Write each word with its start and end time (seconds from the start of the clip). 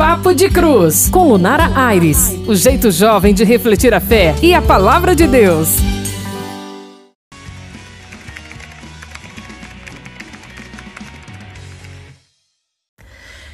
Papo 0.00 0.32
de 0.32 0.48
Cruz, 0.48 1.10
com 1.10 1.28
Lunara 1.28 1.72
Aires. 1.74 2.34
O 2.46 2.54
jeito 2.54 2.90
jovem 2.90 3.34
de 3.34 3.44
refletir 3.44 3.92
a 3.92 4.00
fé 4.00 4.34
e 4.40 4.54
a 4.54 4.62
palavra 4.62 5.14
de 5.14 5.26
Deus. 5.26 5.99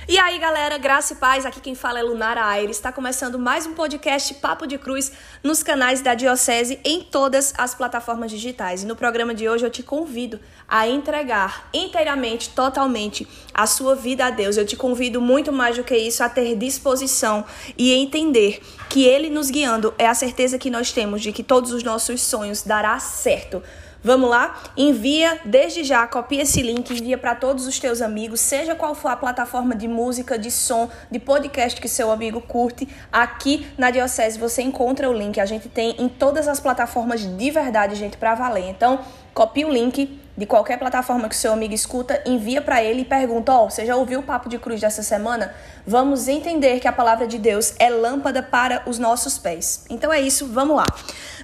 E 0.09 0.21
aí, 0.21 0.39
galera, 0.39 0.79
graça 0.79 1.15
e 1.15 1.17
paz, 1.17 1.45
aqui 1.45 1.61
quem 1.61 1.75
fala 1.75 1.99
é 1.99 2.03
Lunara 2.03 2.45
Aires. 2.45 2.77
Está 2.77 2.93
começando 2.93 3.41
mais 3.41 3.67
um 3.67 3.75
podcast 3.75 4.35
Papo 4.35 4.65
de 4.65 4.79
Cruz 4.79 5.11
nos 5.43 5.65
canais 5.65 6.01
da 6.01 6.15
Diocese 6.15 6.79
em 6.85 7.03
todas 7.03 7.53
as 7.59 7.75
plataformas 7.75 8.31
digitais. 8.31 8.85
E 8.85 8.87
no 8.87 8.95
programa 8.95 9.35
de 9.35 9.49
hoje 9.49 9.67
eu 9.67 9.71
te 9.71 9.83
convido 9.83 10.39
a 10.69 10.87
entregar 10.87 11.69
inteiramente, 11.75 12.51
totalmente 12.51 13.27
a 13.53 13.67
sua 13.67 13.97
vida 13.97 14.27
a 14.27 14.31
Deus. 14.31 14.57
Eu 14.57 14.65
te 14.65 14.77
convido 14.77 15.21
muito 15.21 15.53
mais 15.53 15.77
do 15.77 15.83
que 15.83 15.97
isso 15.97 16.23
a 16.23 16.29
ter 16.29 16.55
disposição 16.55 17.45
e 17.77 17.93
entender 17.93 18.63
que 18.89 19.05
Ele 19.05 19.29
nos 19.29 19.51
guiando 19.51 19.93
é 19.99 20.07
a 20.07 20.15
certeza 20.15 20.57
que 20.57 20.71
nós 20.71 20.93
temos 20.93 21.21
de 21.21 21.33
que 21.33 21.43
todos 21.43 21.73
os 21.73 21.83
nossos 21.83 22.21
sonhos 22.23 22.63
dará 22.63 22.97
certo. 23.01 23.61
Vamos 24.07 24.31
lá? 24.31 24.63
Envia 24.77 25.41
desde 25.45 25.83
já, 25.83 26.07
copia 26.07 26.43
esse 26.43 26.63
link, 26.63 26.89
envia 26.93 27.19
para 27.19 27.35
todos 27.35 27.67
os 27.67 27.77
teus 27.77 28.01
amigos, 28.01 28.39
seja 28.39 28.73
qual 28.73 28.95
for 28.95 29.09
a 29.09 29.17
plataforma 29.17 29.75
de 29.75 29.89
música, 29.89 30.39
de 30.39 30.49
som, 30.49 30.89
de 31.11 31.19
podcast 31.19 31.81
que 31.81 31.89
seu 31.89 32.13
amigo 32.13 32.41
curte. 32.41 32.87
Aqui 33.11 33.67
na 33.77 33.91
Diocese 33.91 34.39
você 34.39 34.63
encontra 34.63 35.11
o 35.11 35.13
link. 35.13 35.41
A 35.41 35.45
gente 35.45 35.69
tem 35.69 35.97
em 35.99 36.09
todas 36.09 36.47
as 36.47 36.61
plataformas 36.61 37.23
de 37.23 37.51
verdade, 37.51 37.97
gente, 37.97 38.17
para 38.17 38.37
valer. 38.37 38.71
Então, 38.71 39.01
copia 39.35 39.67
o 39.67 39.73
link 39.73 40.21
de 40.37 40.45
qualquer 40.45 40.79
plataforma 40.79 41.29
que 41.29 41.37
seu 41.37 41.53
amigo 41.53 41.73
escuta, 41.73 42.23
envia 42.27 42.61
para 42.61 42.83
ele 42.83 43.03
e 43.03 43.05
pergunta: 43.05 43.53
Ó, 43.53 43.65
oh, 43.65 43.71
você 43.71 43.87
já 43.87 43.97
ouviu 43.97 44.21
o 44.21 44.23
papo 44.23 44.49
de 44.49 44.59
cruz 44.59 44.81
dessa 44.81 45.03
semana? 45.03 45.55
Vamos 45.87 46.29
entender 46.29 46.79
que 46.81 46.89
a 46.89 46.93
palavra 46.93 47.27
de 47.27 47.39
Deus 47.39 47.75
é 47.79 47.89
lâmpada 47.89 48.43
para 48.43 48.83
os 48.87 48.99
nossos 48.99 49.39
pés. 49.39 49.85
Então 49.89 50.13
é 50.13 50.21
isso, 50.21 50.47
vamos 50.49 50.77
lá. 50.77 50.87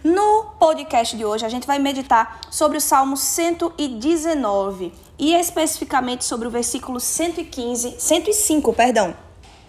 No 0.04 0.46
podcast 0.58 1.16
de 1.16 1.24
hoje, 1.24 1.46
a 1.46 1.48
gente 1.48 1.66
vai 1.66 1.78
meditar 1.78 2.40
sobre 2.50 2.76
o 2.76 2.80
Salmo 2.80 3.16
119 3.16 4.92
e 5.18 5.34
especificamente 5.34 6.24
sobre 6.24 6.48
o 6.48 6.50
versículo 6.50 7.00
115, 7.00 7.96
105, 7.98 8.72
perdão, 8.72 9.14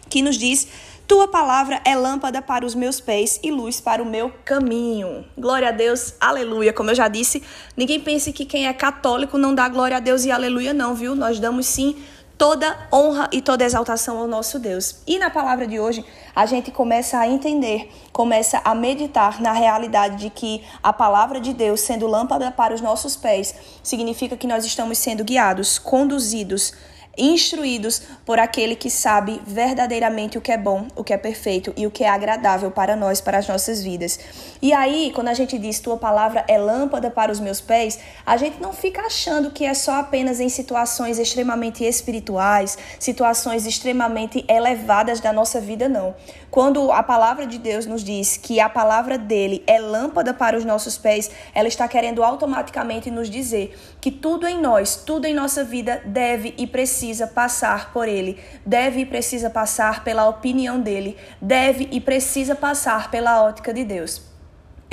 que 0.09 0.21
nos 0.21 0.37
diz: 0.37 0.67
Tua 1.05 1.27
palavra 1.27 1.81
é 1.83 1.95
lâmpada 1.95 2.41
para 2.41 2.65
os 2.65 2.73
meus 2.73 3.01
pés 3.01 3.37
e 3.43 3.51
luz 3.51 3.81
para 3.81 4.01
o 4.01 4.05
meu 4.05 4.31
caminho. 4.45 5.25
Glória 5.37 5.67
a 5.67 5.71
Deus, 5.71 6.13
aleluia. 6.19 6.71
Como 6.71 6.91
eu 6.91 6.95
já 6.95 7.09
disse, 7.09 7.43
ninguém 7.75 7.99
pense 7.99 8.31
que 8.31 8.45
quem 8.45 8.67
é 8.67 8.73
católico 8.73 9.37
não 9.37 9.53
dá 9.53 9.67
glória 9.67 9.97
a 9.97 9.99
Deus 9.99 10.23
e 10.23 10.31
aleluia, 10.31 10.73
não, 10.73 10.95
viu? 10.95 11.13
Nós 11.13 11.41
damos 11.41 11.65
sim 11.65 11.97
toda 12.37 12.87
honra 12.91 13.29
e 13.33 13.41
toda 13.41 13.65
exaltação 13.65 14.17
ao 14.17 14.27
nosso 14.27 14.57
Deus. 14.57 15.01
E 15.05 15.19
na 15.19 15.29
palavra 15.29 15.67
de 15.67 15.77
hoje, 15.77 16.05
a 16.33 16.45
gente 16.45 16.71
começa 16.71 17.19
a 17.19 17.27
entender, 17.27 17.91
começa 18.13 18.61
a 18.63 18.73
meditar 18.73 19.41
na 19.41 19.51
realidade 19.51 20.15
de 20.15 20.29
que 20.29 20.63
a 20.81 20.93
palavra 20.93 21.39
de 21.41 21.53
Deus, 21.53 21.81
sendo 21.81 22.07
lâmpada 22.07 22.49
para 22.49 22.73
os 22.73 22.79
nossos 22.79 23.17
pés, 23.17 23.53
significa 23.83 24.37
que 24.37 24.47
nós 24.47 24.63
estamos 24.63 24.97
sendo 24.97 25.23
guiados, 25.23 25.77
conduzidos 25.77 26.73
instruídos 27.17 28.01
por 28.25 28.39
aquele 28.39 28.75
que 28.75 28.89
sabe 28.89 29.39
verdadeiramente 29.45 30.37
o 30.37 30.41
que 30.41 30.51
é 30.51 30.57
bom, 30.57 30.87
o 30.95 31.03
que 31.03 31.13
é 31.13 31.17
perfeito 31.17 31.73
e 31.77 31.85
o 31.85 31.91
que 31.91 32.03
é 32.03 32.09
agradável 32.09 32.71
para 32.71 32.95
nós, 32.95 33.21
para 33.21 33.37
as 33.37 33.47
nossas 33.47 33.83
vidas. 33.83 34.19
E 34.61 34.73
aí, 34.73 35.11
quando 35.13 35.27
a 35.27 35.33
gente 35.33 35.57
diz 35.59 35.79
tua 35.79 35.97
palavra 35.97 36.43
é 36.47 36.57
lâmpada 36.57 37.11
para 37.11 37.31
os 37.31 37.39
meus 37.39 37.61
pés, 37.61 37.99
a 38.25 38.35
gente 38.37 38.59
não 38.59 38.73
fica 38.73 39.01
achando 39.01 39.51
que 39.51 39.65
é 39.65 39.73
só 39.73 39.99
apenas 39.99 40.39
em 40.39 40.49
situações 40.49 41.19
extremamente 41.19 41.83
espirituais, 41.83 42.77
situações 42.99 43.65
extremamente 43.65 44.43
elevadas 44.47 45.19
da 45.19 45.31
nossa 45.31 45.61
vida, 45.61 45.87
não. 45.87 46.15
Quando 46.49 46.91
a 46.91 47.01
palavra 47.03 47.45
de 47.45 47.57
Deus 47.57 47.85
nos 47.85 48.03
diz 48.03 48.37
que 48.37 48.59
a 48.59 48.69
palavra 48.69 49.17
dele 49.17 49.63
é 49.65 49.79
lâmpada 49.79 50.33
para 50.33 50.57
os 50.57 50.63
nossos 50.63 50.97
pés, 50.97 51.29
ela 51.53 51.67
está 51.67 51.87
querendo 51.87 52.23
automaticamente 52.23 53.09
nos 53.09 53.29
dizer 53.29 53.75
que 53.99 54.11
tudo 54.11 54.47
em 54.47 54.59
nós, 54.59 54.95
tudo 54.95 55.25
em 55.25 55.33
nossa 55.33 55.63
vida 55.63 56.01
deve 56.05 56.53
e 56.57 56.67
precisa 56.67 57.02
precisa 57.03 57.27
passar 57.27 57.91
por 57.91 58.07
ele, 58.07 58.39
deve 58.65 59.01
e 59.01 59.05
precisa 59.05 59.49
passar 59.49 60.05
pela 60.05 60.25
opinião 60.29 60.79
dele, 60.79 61.17
deve 61.41 61.89
e 61.91 61.99
precisa 61.99 62.55
passar 62.55 63.11
pela 63.11 63.43
ótica 63.43 63.73
de 63.73 63.83
Deus. 63.83 64.32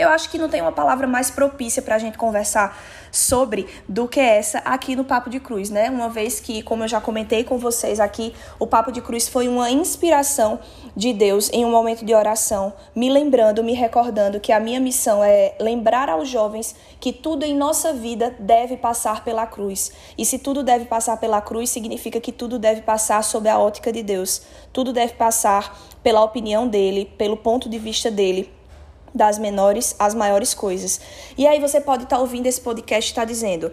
Eu 0.01 0.09
acho 0.09 0.31
que 0.31 0.39
não 0.39 0.49
tem 0.49 0.63
uma 0.63 0.73
palavra 0.73 1.07
mais 1.07 1.31
propícia 1.31 1.83
para 1.83 1.95
a 1.95 1.99
gente 1.99 2.17
conversar 2.17 2.75
sobre 3.13 3.67
do 3.87 4.09
que 4.09 4.19
essa 4.19 4.61
aqui 4.61 4.97
no 4.97 5.05
Papo 5.05 5.29
de 5.29 5.39
Cruz, 5.39 5.69
né? 5.69 5.91
Uma 5.91 6.09
vez 6.09 6.41
que, 6.41 6.63
como 6.63 6.85
eu 6.85 6.89
já 6.89 7.03
comentei 7.03 7.45
com 7.45 7.59
vocês 7.59 8.01
aqui, 8.01 8.35
o 8.59 8.67
Papo 8.67 8.91
de 8.91 9.03
Cruz 9.03 9.29
foi 9.29 9.47
uma 9.47 9.71
inspiração 9.71 10.59
de 10.97 11.13
Deus 11.13 11.51
em 11.53 11.67
um 11.67 11.71
momento 11.71 12.03
de 12.03 12.15
oração, 12.15 12.73
me 12.97 13.11
lembrando, 13.11 13.63
me 13.63 13.75
recordando 13.75 14.41
que 14.41 14.53
a 14.53 14.59
minha 14.59 14.81
missão 14.81 15.23
é 15.23 15.55
lembrar 15.61 16.09
aos 16.09 16.31
jovens 16.31 16.75
que 16.99 17.13
tudo 17.13 17.45
em 17.45 17.55
nossa 17.55 17.93
vida 17.93 18.35
deve 18.39 18.79
passar 18.79 19.23
pela 19.23 19.47
cruz. 19.47 19.93
E 20.17 20.25
se 20.25 20.39
tudo 20.39 20.63
deve 20.63 20.87
passar 20.87 21.19
pela 21.19 21.43
cruz, 21.43 21.69
significa 21.69 22.19
que 22.19 22.33
tudo 22.33 22.59
deve 22.59 22.81
passar 22.81 23.23
sob 23.23 23.51
a 23.51 23.59
ótica 23.59 23.93
de 23.93 24.03
Deus. 24.03 24.41
Tudo 24.73 24.95
deve 24.95 25.13
passar 25.13 25.79
pela 26.03 26.25
opinião 26.25 26.67
dele, 26.67 27.05
pelo 27.19 27.37
ponto 27.37 27.69
de 27.69 27.79
vista 27.79 28.11
dele 28.11 28.60
das 29.15 29.39
menores 29.39 29.95
às 29.99 30.15
maiores 30.15 30.55
coisas. 30.55 31.01
E 31.37 31.47
aí 31.47 31.61
você 31.61 31.81
pode 31.81 32.05
estar 32.05 32.17
tá 32.17 32.23
ouvindo 32.23 32.47
esse 32.47 32.61
podcast 32.61 33.09
e 33.09 33.13
estar 33.13 33.23
tá 33.23 33.27
dizendo: 33.27 33.73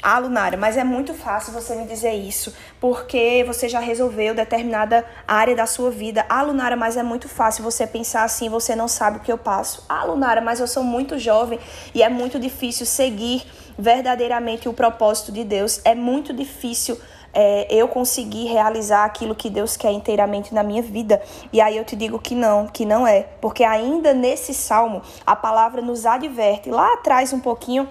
ah, 0.00 0.18
Lunara, 0.18 0.56
mas 0.56 0.76
é 0.76 0.84
muito 0.84 1.12
fácil 1.12 1.52
você 1.52 1.74
me 1.74 1.84
dizer 1.84 2.14
isso, 2.14 2.54
porque 2.80 3.42
você 3.44 3.68
já 3.68 3.80
resolveu 3.80 4.32
determinada 4.32 5.04
área 5.26 5.56
da 5.56 5.66
sua 5.66 5.90
vida. 5.90 6.24
Ah, 6.28 6.42
Lunara, 6.42 6.76
mas 6.76 6.96
é 6.96 7.02
muito 7.02 7.28
fácil 7.28 7.64
você 7.64 7.84
pensar 7.84 8.22
assim, 8.22 8.48
você 8.48 8.76
não 8.76 8.86
sabe 8.86 9.18
o 9.18 9.20
que 9.20 9.32
eu 9.32 9.38
passo. 9.38 9.84
Ah, 9.88 10.04
Lunara, 10.04 10.40
mas 10.40 10.60
eu 10.60 10.68
sou 10.68 10.84
muito 10.84 11.18
jovem 11.18 11.58
e 11.92 12.02
é 12.02 12.08
muito 12.08 12.38
difícil 12.38 12.86
seguir 12.86 13.44
verdadeiramente 13.76 14.68
o 14.68 14.72
propósito 14.72 15.32
de 15.32 15.42
Deus. 15.42 15.80
É 15.84 15.96
muito 15.96 16.32
difícil 16.32 16.96
é, 17.32 17.66
eu 17.70 17.88
conseguir 17.88 18.46
realizar 18.46 19.04
aquilo 19.04 19.34
que 19.34 19.50
Deus 19.50 19.76
quer 19.76 19.92
inteiramente 19.92 20.54
na 20.54 20.62
minha 20.62 20.82
vida. 20.82 21.22
E 21.52 21.60
aí 21.60 21.76
eu 21.76 21.84
te 21.84 21.96
digo 21.96 22.18
que 22.18 22.34
não, 22.34 22.66
que 22.66 22.84
não 22.84 23.06
é. 23.06 23.22
Porque 23.40 23.64
ainda 23.64 24.12
nesse 24.12 24.54
salmo, 24.54 25.02
a 25.26 25.36
palavra 25.36 25.82
nos 25.82 26.06
adverte 26.06 26.70
lá 26.70 26.94
atrás 26.94 27.32
um 27.32 27.40
pouquinho, 27.40 27.88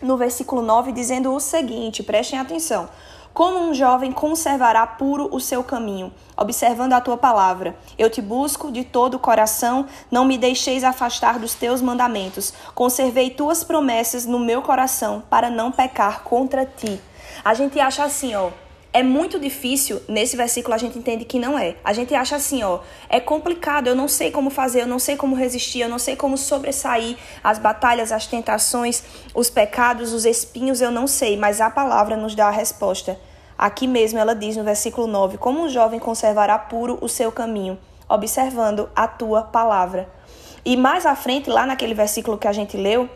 no 0.00 0.16
versículo 0.16 0.62
9, 0.62 0.92
dizendo 0.92 1.32
o 1.34 1.40
seguinte: 1.40 2.02
prestem 2.02 2.38
atenção. 2.38 2.88
Como 3.36 3.58
um 3.58 3.74
jovem 3.74 4.12
conservará 4.12 4.86
puro 4.86 5.28
o 5.30 5.38
seu 5.38 5.62
caminho, 5.62 6.10
observando 6.34 6.94
a 6.94 7.02
tua 7.02 7.18
palavra? 7.18 7.76
Eu 7.98 8.08
te 8.08 8.22
busco 8.22 8.72
de 8.72 8.82
todo 8.82 9.16
o 9.16 9.18
coração, 9.18 9.84
não 10.10 10.24
me 10.24 10.38
deixeis 10.38 10.82
afastar 10.82 11.38
dos 11.38 11.52
teus 11.52 11.82
mandamentos. 11.82 12.54
Conservei 12.74 13.28
tuas 13.28 13.62
promessas 13.62 14.24
no 14.24 14.38
meu 14.38 14.62
coração, 14.62 15.22
para 15.28 15.50
não 15.50 15.70
pecar 15.70 16.22
contra 16.22 16.64
ti. 16.64 16.98
A 17.44 17.52
gente 17.52 17.78
acha 17.78 18.04
assim, 18.04 18.34
ó, 18.34 18.48
é 18.96 19.02
muito 19.02 19.38
difícil, 19.38 20.00
nesse 20.08 20.38
versículo 20.38 20.74
a 20.74 20.78
gente 20.78 20.98
entende 20.98 21.26
que 21.26 21.38
não 21.38 21.58
é. 21.58 21.76
A 21.84 21.92
gente 21.92 22.14
acha 22.14 22.34
assim, 22.34 22.62
ó, 22.62 22.78
é 23.10 23.20
complicado, 23.20 23.88
eu 23.88 23.94
não 23.94 24.08
sei 24.08 24.30
como 24.30 24.48
fazer, 24.48 24.80
eu 24.80 24.86
não 24.86 24.98
sei 24.98 25.16
como 25.16 25.36
resistir, 25.36 25.80
eu 25.80 25.88
não 25.90 25.98
sei 25.98 26.16
como 26.16 26.38
sobressair 26.38 27.14
as 27.44 27.58
batalhas, 27.58 28.10
as 28.10 28.26
tentações, 28.26 29.02
os 29.34 29.50
pecados, 29.50 30.14
os 30.14 30.24
espinhos, 30.24 30.80
eu 30.80 30.90
não 30.90 31.06
sei, 31.06 31.36
mas 31.36 31.60
a 31.60 31.68
palavra 31.68 32.16
nos 32.16 32.34
dá 32.34 32.46
a 32.46 32.50
resposta. 32.50 33.20
Aqui 33.58 33.86
mesmo 33.86 34.18
ela 34.18 34.34
diz 34.34 34.56
no 34.56 34.64
versículo 34.64 35.06
9: 35.06 35.36
Como 35.36 35.60
um 35.60 35.68
jovem 35.68 36.00
conservará 36.00 36.58
puro 36.58 36.96
o 37.02 37.06
seu 37.06 37.30
caminho, 37.30 37.78
observando 38.08 38.88
a 38.96 39.06
tua 39.06 39.42
palavra. 39.42 40.08
E 40.64 40.74
mais 40.74 41.04
à 41.04 41.14
frente, 41.14 41.50
lá 41.50 41.66
naquele 41.66 41.92
versículo 41.92 42.38
que 42.38 42.48
a 42.48 42.52
gente 42.52 42.78
leu, 42.78 43.10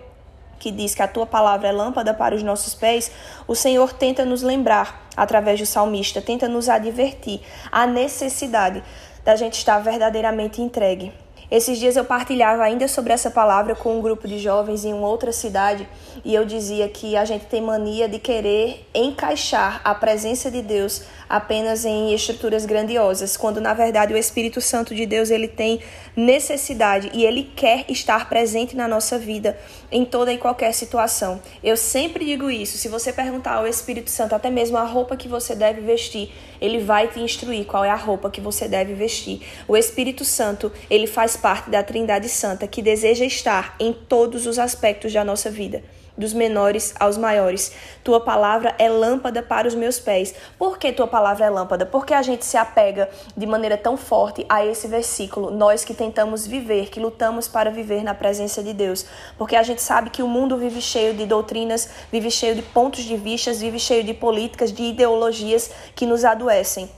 que 0.60 0.71
diz 0.71 0.94
que 0.94 1.03
a 1.03 1.09
tua 1.09 1.26
palavra 1.26 1.69
é 1.69 1.72
lâmpada 1.72 2.15
para 2.15 2.37
os 2.37 2.43
nossos 2.43 2.75
pés, 2.75 3.10
o 3.48 3.56
Senhor 3.56 3.93
tenta 3.94 4.25
nos 4.25 4.43
lembrar, 4.43 5.09
através 5.16 5.59
do 5.59 5.66
salmista, 5.66 6.21
tenta 6.21 6.47
nos 6.47 6.69
advertir 6.69 7.41
a 7.72 7.87
necessidade 7.87 8.84
da 9.25 9.34
gente 9.34 9.54
estar 9.54 9.78
verdadeiramente 9.78 10.62
entregue. 10.62 11.12
Esses 11.51 11.78
dias 11.78 11.97
eu 11.97 12.04
partilhava 12.04 12.62
ainda 12.62 12.86
sobre 12.86 13.12
essa 13.12 13.28
palavra 13.28 13.74
com 13.74 13.98
um 13.98 14.01
grupo 14.01 14.28
de 14.28 14.39
jovens 14.39 14.84
em 14.84 14.95
outra 14.95 15.33
cidade 15.33 15.89
e 16.24 16.33
eu 16.33 16.45
dizia 16.45 16.89
que 16.89 17.16
a 17.16 17.24
gente 17.24 17.47
tem 17.47 17.60
mania 17.60 18.09
de 18.09 18.21
querer 18.21 18.89
encaixar 18.95 19.80
a 19.83 19.92
presença 19.92 20.48
de 20.48 20.62
Deus 20.62 21.03
apenas 21.30 21.84
em 21.84 22.12
estruturas 22.12 22.66
grandiosas, 22.66 23.36
quando 23.36 23.60
na 23.60 23.72
verdade 23.72 24.12
o 24.12 24.16
Espírito 24.16 24.60
Santo 24.60 24.92
de 24.92 25.06
Deus 25.06 25.30
ele 25.30 25.47
tem 25.47 25.80
necessidade 26.16 27.09
e 27.15 27.24
ele 27.24 27.53
quer 27.54 27.84
estar 27.88 28.28
presente 28.28 28.77
na 28.77 28.88
nossa 28.88 29.16
vida 29.16 29.56
em 29.92 30.04
toda 30.04 30.32
e 30.32 30.38
qualquer 30.38 30.74
situação. 30.74 31.41
Eu 31.62 31.77
sempre 31.77 32.24
digo 32.24 32.50
isso, 32.50 32.77
se 32.77 32.88
você 32.88 33.12
perguntar 33.12 33.54
ao 33.54 33.66
Espírito 33.66 34.10
Santo 34.10 34.34
até 34.34 34.50
mesmo 34.50 34.77
a 34.77 34.82
roupa 34.82 35.16
que 35.16 35.28
você 35.28 35.54
deve 35.54 35.80
vestir, 35.80 36.32
ele 36.60 36.80
vai 36.80 37.06
te 37.06 37.21
instruir 37.21 37.65
qual 37.65 37.84
é 37.84 37.91
a 37.91 37.94
roupa 37.94 38.28
que 38.28 38.41
você 38.41 38.66
deve 38.66 38.94
vestir. 38.94 39.41
O 39.68 39.76
Espírito 39.76 40.24
Santo, 40.24 40.72
ele 40.91 41.06
faz 41.06 41.36
parte 41.36 41.71
da 41.71 41.84
Trindade 41.84 42.28
Santa 42.28 42.66
que 42.66 42.83
deseja 42.83 43.24
estar 43.24 43.76
em 43.78 43.92
todos 43.92 44.47
os 44.47 44.59
aspectos 44.59 45.12
da 45.12 45.22
nossa 45.22 45.48
vida. 45.48 45.80
Dos 46.16 46.33
menores 46.33 46.95
aos 46.98 47.16
maiores. 47.16 47.72
Tua 48.04 48.21
palavra 48.21 48.74
é 48.78 48.89
lâmpada 48.89 49.42
para 49.42 49.66
os 49.66 49.74
meus 49.74 49.98
pés. 49.98 50.34
Por 50.59 50.78
que 50.78 50.92
tua 50.92 51.07
palavra 51.07 51.47
é 51.47 51.51
lâmpada? 51.51 51.86
Porque 51.86 52.15
a 52.15 52.22
gente 52.22 52.45
se 52.45 52.57
apega 52.57 53.09
de 53.36 53.47
maneira 53.47 53.77
tão 53.77 53.97
forte 53.97 54.45
a 54.48 54.65
esse 54.65 54.86
versículo, 54.89 55.51
nós 55.51 55.84
que 55.84 55.95
tentamos 55.95 56.47
viver, 56.47 56.91
que 56.91 57.01
lutamos 57.01 57.48
para 57.48 57.71
viver 57.71 58.03
na 58.03 58.15
presença 58.15 58.62
de 58.62 58.72
Deus. 58.72 59.07
Porque 59.36 59.57
a 59.57 59.62
gente 59.62 59.83
sabe 59.83 60.10
que 60.10 60.22
o 60.22 60.28
mundo 60.28 60.57
vive 60.57 60.80
cheio 60.80 61.15
de 61.15 61.27
doutrinas, 61.27 61.89
vive 62.10 62.30
cheio 62.30 62.54
de 62.54 62.62
pontos 62.62 63.04
de 63.04 63.16
vista, 63.16 63.53
vive 63.53 63.78
cheio 63.78 64.04
de 64.04 64.15
políticas, 64.15 64.72
de 64.72 64.83
ideologias 64.83 65.71
que 65.95 66.07
nos 66.07 66.24
adoecem 66.24 66.91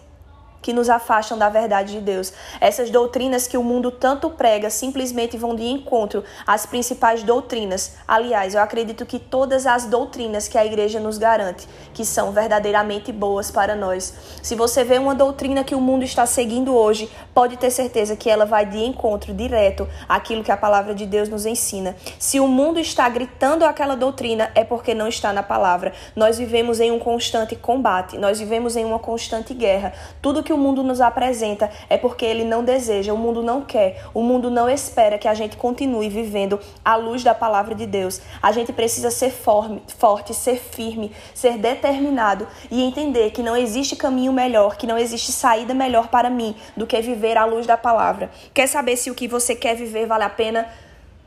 que 0.63 0.73
nos 0.73 0.89
afastam 0.89 1.37
da 1.37 1.49
verdade 1.49 1.93
de 1.93 2.01
Deus. 2.01 2.33
Essas 2.61 2.89
doutrinas 2.89 3.47
que 3.47 3.59
o 3.59 3.63
mundo 3.63 3.91
tanto 3.91 4.31
prega 4.31 4.71
simplesmente 4.71 5.37
vão 5.37 5.55
de 5.55 5.65
encontro 5.65 6.25
às 6.47 6.65
principais 6.65 7.23
doutrinas. 7.23 7.97
Aliás, 8.07 8.55
eu 8.55 8.61
acredito 8.61 9.05
que 9.05 9.19
todas 9.19 9.67
as 9.67 9.85
doutrinas 9.85 10.47
que 10.47 10.57
a 10.57 10.65
igreja 10.65 11.01
nos 11.01 11.19
garante, 11.19 11.69
que 11.93 12.05
são 12.05 12.31
verdadeiramente 12.31 13.11
boas 13.13 13.51
para 13.51 13.75
nós. 13.75 14.15
Se 14.43 14.55
você 14.55 14.85
vê 14.85 14.99
uma 14.99 15.15
doutrina 15.15 15.65
que 15.65 15.75
o 15.75 15.81
mundo 15.81 16.05
está 16.05 16.25
seguindo 16.25 16.75
hoje, 16.75 17.11
pode 17.35 17.57
ter 17.57 17.71
certeza 17.71 18.17
que 18.17 18.31
ela 18.31 18.47
vai 18.47 18.65
de 18.65 18.79
encontro 18.79 19.35
direto 19.35 19.89
àquilo 20.09 20.45
que 20.45 20.53
a 20.53 20.57
palavra 20.57 20.95
de 20.95 21.05
Deus 21.05 21.29
nos 21.29 21.45
ensina. 21.45 21.97
Se 22.19 22.39
o 22.39 22.47
mundo 22.47 22.79
está 22.79 23.09
gritando 23.09 23.65
aquela 23.65 23.97
doutrina, 23.97 24.51
é 24.55 24.63
porque 24.63 24.95
não 24.95 25.09
está 25.09 25.33
na 25.33 25.43
palavra. 25.43 25.93
Nós 26.15 26.39
vivemos 26.39 26.79
em 26.79 26.93
um 26.93 26.99
constante 26.99 27.57
combate, 27.57 28.17
nós 28.17 28.39
vivemos 28.39 28.77
em 28.77 28.85
uma 28.85 28.99
constante 28.99 29.55
guerra. 29.55 29.93
Tudo 30.21 30.43
que 30.43 30.52
que 30.53 30.55
o 30.55 30.59
mundo 30.59 30.83
nos 30.83 31.01
apresenta 31.01 31.71
é 31.89 31.97
porque 31.97 32.27
ele 32.27 32.45
não 32.45 32.63
deseja, 32.63 33.15
o 33.15 33.17
mundo 33.17 33.43
não 33.43 33.63
quer, 33.63 34.05
o 34.13 34.23
mundo 34.23 34.51
não 34.51 34.69
espera 34.69 35.17
que 35.17 35.27
a 35.27 35.33
gente 35.33 35.57
continue 35.57 36.11
vivendo 36.11 36.61
à 36.85 36.95
luz 36.95 37.25
da 37.25 37.35
palavra 37.35 37.75
de 37.75 37.87
Deus. 37.87 38.21
A 38.43 38.53
gente 38.53 38.71
precisa 38.71 39.11
ser 39.11 39.31
forte, 39.31 40.35
ser 40.35 40.57
firme, 40.57 41.11
ser 41.33 41.57
determinado 41.57 42.47
e 42.71 42.83
entender 42.83 43.31
que 43.31 43.43
não 43.43 43.57
existe 43.57 43.97
caminho 43.97 44.31
melhor, 44.31 44.77
que 44.77 44.87
não 44.87 44.99
existe 44.99 45.33
saída 45.33 45.73
melhor 45.73 46.09
para 46.09 46.29
mim 46.29 46.55
do 46.77 46.87
que 46.87 47.01
viver 47.01 47.39
à 47.39 47.47
luz 47.47 47.67
da 47.67 47.79
palavra. 47.79 48.31
Quer 48.53 48.67
saber 48.67 48.97
se 48.97 49.11
o 49.11 49.15
que 49.15 49.27
você 49.27 49.57
quer 49.57 49.75
viver 49.75 50.05
vale 50.05 50.25
a 50.25 50.29
pena? 50.29 50.69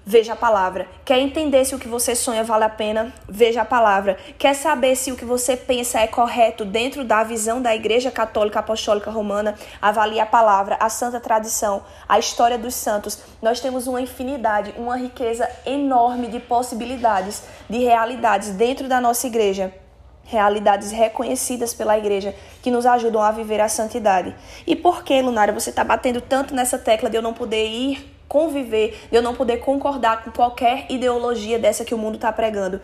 Veja 0.08 0.34
a 0.34 0.36
palavra. 0.36 0.88
Quer 1.04 1.18
entender 1.18 1.66
se 1.66 1.74
o 1.74 1.80
que 1.80 1.88
você 1.88 2.14
sonha 2.14 2.44
vale 2.44 2.64
a 2.64 2.70
pena? 2.70 3.12
Veja 3.28 3.64
a 3.64 3.66
palavra. 3.66 4.16
Quer 4.38 4.54
saber 4.54 4.96
se 4.96 5.12
o 5.12 5.16
que 5.16 5.26
você 5.26 5.58
pensa 5.58 6.00
é 6.00 6.06
correto 6.06 6.64
dentro 6.64 7.04
da 7.04 7.24
visão 7.24 7.60
da 7.60 7.76
Igreja 7.76 8.12
Católica 8.12 8.60
Apostólica 8.60 9.10
Romana? 9.10 9.56
Avalie 9.82 10.20
a 10.20 10.26
palavra, 10.28 10.78
a 10.80 10.90
santa 10.90 11.20
tradição, 11.20 11.82
a 12.08 12.20
história 12.20 12.56
dos 12.56 12.76
santos. 12.76 13.18
Nós 13.42 13.60
temos 13.60 13.88
uma 13.88 14.00
infinidade, 14.00 14.76
uma 14.78 14.96
riqueza 14.96 15.50
enorme 15.66 16.28
de 16.28 16.40
possibilidades, 16.40 17.42
de 17.68 17.80
realidades 17.80 18.52
dentro 18.52 18.88
da 18.88 19.02
nossa 19.02 19.26
igreja 19.26 19.74
realidades 20.28 20.92
reconhecidas 20.92 21.72
pela 21.72 21.96
igreja 22.00 22.34
que 22.64 22.72
nos 22.72 22.88
ajudam 22.88 23.22
a 23.22 23.30
viver 23.30 23.62
a 23.62 23.70
santidade. 23.70 24.36
E 24.66 24.76
por 24.76 25.04
que, 25.04 25.22
Lunária, 25.22 25.54
você 25.54 25.70
está 25.70 25.84
batendo 25.84 26.20
tanto 26.20 26.56
nessa 26.56 26.80
tecla 26.80 27.12
de 27.12 27.16
eu 27.16 27.22
não 27.22 27.32
poder 27.32 27.68
ir 27.68 28.15
conviver, 28.28 29.08
de 29.10 29.18
eu 29.18 29.22
não 29.22 29.36
poder 29.36 29.58
concordar 29.58 30.24
com 30.24 30.32
qualquer 30.32 30.86
ideologia 30.90 31.60
dessa 31.60 31.86
que 31.86 31.94
o 31.94 31.98
mundo 31.98 32.16
está 32.16 32.32
pregando. 32.32 32.82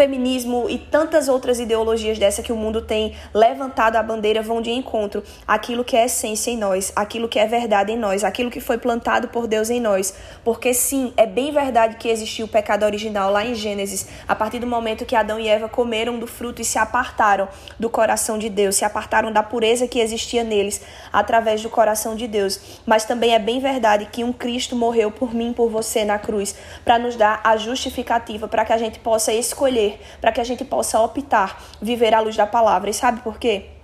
Feminismo 0.00 0.64
e 0.70 0.78
tantas 0.78 1.28
outras 1.28 1.60
ideologias 1.60 2.18
dessa 2.18 2.42
que 2.42 2.50
o 2.50 2.56
mundo 2.56 2.80
tem 2.80 3.14
levantado 3.34 3.96
a 3.96 4.02
bandeira 4.02 4.40
vão 4.40 4.62
de 4.62 4.70
encontro 4.70 5.22
àquilo 5.46 5.84
que 5.84 5.94
é 5.94 6.06
essência 6.06 6.50
em 6.50 6.56
nós, 6.56 6.90
aquilo 6.96 7.28
que 7.28 7.38
é 7.38 7.46
verdade 7.46 7.92
em 7.92 7.98
nós, 7.98 8.24
aquilo 8.24 8.50
que 8.50 8.60
foi 8.60 8.78
plantado 8.78 9.28
por 9.28 9.46
Deus 9.46 9.68
em 9.68 9.78
nós. 9.78 10.14
Porque 10.42 10.72
sim, 10.72 11.12
é 11.18 11.26
bem 11.26 11.52
verdade 11.52 11.96
que 11.96 12.08
existiu 12.08 12.46
o 12.46 12.48
pecado 12.48 12.84
original 12.84 13.30
lá 13.30 13.44
em 13.44 13.54
Gênesis, 13.54 14.08
a 14.26 14.34
partir 14.34 14.58
do 14.58 14.66
momento 14.66 15.04
que 15.04 15.14
Adão 15.14 15.38
e 15.38 15.46
Eva 15.46 15.68
comeram 15.68 16.18
do 16.18 16.26
fruto 16.26 16.62
e 16.62 16.64
se 16.64 16.78
apartaram 16.78 17.46
do 17.78 17.90
coração 17.90 18.38
de 18.38 18.48
Deus, 18.48 18.76
se 18.76 18.86
apartaram 18.86 19.30
da 19.30 19.42
pureza 19.42 19.86
que 19.86 20.00
existia 20.00 20.42
neles 20.42 20.80
através 21.12 21.62
do 21.62 21.68
coração 21.68 22.16
de 22.16 22.26
Deus. 22.26 22.80
Mas 22.86 23.04
também 23.04 23.34
é 23.34 23.38
bem 23.38 23.60
verdade 23.60 24.08
que 24.10 24.24
um 24.24 24.32
Cristo 24.32 24.74
morreu 24.74 25.10
por 25.10 25.34
mim, 25.34 25.52
por 25.52 25.68
você 25.68 26.06
na 26.06 26.18
cruz, 26.18 26.54
para 26.86 26.98
nos 26.98 27.16
dar 27.16 27.42
a 27.44 27.58
justificativa, 27.58 28.48
para 28.48 28.64
que 28.64 28.72
a 28.72 28.78
gente 28.78 28.98
possa 28.98 29.30
para 30.20 30.32
que 30.32 30.40
a 30.40 30.44
gente 30.44 30.64
possa 30.64 31.00
optar 31.00 31.62
viver 31.80 32.14
à 32.14 32.20
luz 32.20 32.36
da 32.36 32.46
palavra. 32.46 32.90
E 32.90 32.94
sabe 32.94 33.20
por 33.20 33.38
quê? 33.38 33.79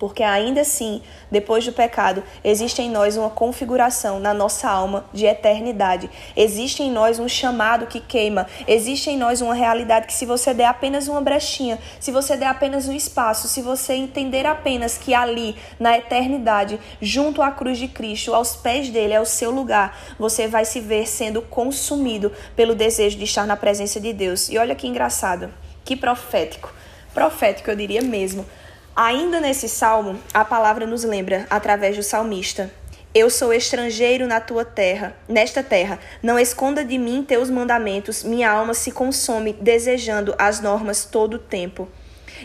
Porque 0.00 0.22
ainda 0.22 0.62
assim, 0.62 1.02
depois 1.30 1.66
do 1.66 1.72
pecado, 1.72 2.24
existe 2.42 2.80
em 2.80 2.90
nós 2.90 3.18
uma 3.18 3.28
configuração 3.28 4.18
na 4.18 4.32
nossa 4.32 4.66
alma 4.66 5.04
de 5.12 5.26
eternidade. 5.26 6.08
Existe 6.34 6.82
em 6.82 6.90
nós 6.90 7.18
um 7.18 7.28
chamado 7.28 7.86
que 7.86 8.00
queima. 8.00 8.46
Existe 8.66 9.10
em 9.10 9.18
nós 9.18 9.42
uma 9.42 9.52
realidade 9.52 10.06
que, 10.06 10.14
se 10.14 10.24
você 10.24 10.54
der 10.54 10.64
apenas 10.64 11.06
uma 11.06 11.20
brechinha, 11.20 11.78
se 12.00 12.10
você 12.10 12.34
der 12.34 12.46
apenas 12.46 12.88
um 12.88 12.94
espaço, 12.94 13.46
se 13.46 13.60
você 13.60 13.92
entender 13.92 14.46
apenas 14.46 14.96
que 14.96 15.12
ali, 15.12 15.54
na 15.78 15.98
eternidade, 15.98 16.80
junto 17.02 17.42
à 17.42 17.50
cruz 17.50 17.76
de 17.76 17.86
Cristo, 17.86 18.34
aos 18.34 18.56
pés 18.56 18.88
dele, 18.88 19.12
é 19.12 19.20
o 19.20 19.26
seu 19.26 19.50
lugar, 19.50 19.98
você 20.18 20.48
vai 20.48 20.64
se 20.64 20.80
ver 20.80 21.06
sendo 21.06 21.42
consumido 21.42 22.32
pelo 22.56 22.74
desejo 22.74 23.18
de 23.18 23.24
estar 23.24 23.46
na 23.46 23.54
presença 23.54 24.00
de 24.00 24.14
Deus. 24.14 24.48
E 24.48 24.56
olha 24.56 24.74
que 24.74 24.88
engraçado, 24.88 25.52
que 25.84 25.94
profético. 25.94 26.72
Profético, 27.12 27.70
eu 27.70 27.76
diria 27.76 28.00
mesmo 28.00 28.46
Ainda 28.94 29.40
nesse 29.40 29.68
salmo, 29.68 30.18
a 30.34 30.44
palavra 30.44 30.84
nos 30.84 31.04
lembra, 31.04 31.46
através 31.48 31.96
do 31.96 32.02
salmista: 32.02 32.70
Eu 33.14 33.30
sou 33.30 33.52
estrangeiro 33.52 34.26
na 34.26 34.40
tua 34.40 34.64
terra, 34.64 35.14
nesta 35.28 35.62
terra. 35.62 35.98
Não 36.22 36.38
esconda 36.38 36.84
de 36.84 36.98
mim 36.98 37.24
teus 37.26 37.48
mandamentos. 37.50 38.24
Minha 38.24 38.50
alma 38.50 38.74
se 38.74 38.90
consome 38.90 39.52
desejando 39.52 40.34
as 40.36 40.60
normas 40.60 41.04
todo 41.04 41.34
o 41.34 41.38
tempo. 41.38 41.88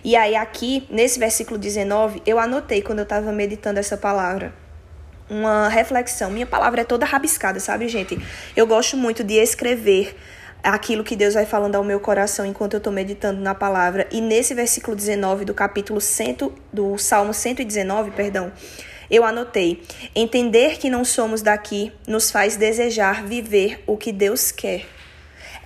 E 0.04 0.16
aí, 0.16 0.36
aqui, 0.36 0.86
nesse 0.90 1.18
versículo 1.18 1.58
19, 1.58 2.22
eu 2.26 2.38
anotei 2.38 2.82
quando 2.82 3.00
eu 3.00 3.04
estava 3.04 3.32
meditando 3.32 3.80
essa 3.80 3.98
palavra. 3.98 4.54
Uma 5.28 5.68
reflexão. 5.68 6.30
Minha 6.30 6.46
palavra 6.46 6.82
é 6.82 6.84
toda 6.84 7.06
rabiscada, 7.06 7.60
sabe, 7.60 7.88
gente? 7.88 8.20
Eu 8.56 8.68
gosto 8.68 8.96
muito 8.96 9.24
de 9.24 9.34
escrever 9.34 10.16
aquilo 10.66 11.04
que 11.04 11.16
Deus 11.16 11.36
vai 11.36 11.46
falando 11.46 11.76
ao 11.76 11.84
meu 11.84 12.00
coração 12.00 12.46
enquanto 12.46 12.74
eu 12.74 12.80
estou 12.80 12.92
meditando 12.92 13.40
na 13.40 13.54
palavra. 13.54 14.08
E 14.12 14.20
nesse 14.20 14.54
versículo 14.54 14.96
19 14.96 15.46
do 15.46 15.54
capítulo 15.54 16.02
100, 16.02 16.52
do 16.74 16.98
Salmo 16.98 17.34
119, 17.34 18.12
perdão, 18.12 18.52
eu 19.10 19.24
anotei: 19.24 19.84
entender 20.16 20.78
que 20.78 20.90
não 20.90 21.06
somos 21.06 21.42
daqui 21.42 21.92
nos 22.08 22.32
faz 22.32 22.56
desejar 22.56 23.24
viver 23.24 23.84
o 23.86 23.96
que 23.96 24.12
Deus 24.12 24.52
quer. 24.52 24.86